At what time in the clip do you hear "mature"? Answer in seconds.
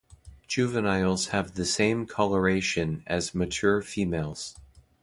3.35-3.83